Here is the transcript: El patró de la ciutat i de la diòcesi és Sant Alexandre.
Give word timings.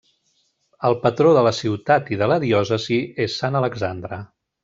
El 0.87 0.95
patró 1.03 1.33
de 1.37 1.43
la 1.47 1.51
ciutat 1.57 2.09
i 2.17 2.19
de 2.23 2.29
la 2.33 2.39
diòcesi 2.45 2.99
és 3.27 3.39
Sant 3.43 3.61
Alexandre. 3.63 4.19